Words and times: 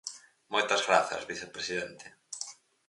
Moitas 0.53 0.85
grazas, 0.87 1.23
vicepresidente. 1.31 2.05